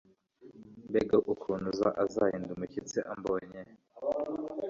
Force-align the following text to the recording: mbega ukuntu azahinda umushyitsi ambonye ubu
mbega 0.89 1.17
ukuntu 1.33 1.69
azahinda 2.03 2.51
umushyitsi 2.55 2.97
ambonye 3.13 3.61
ubu 4.03 4.21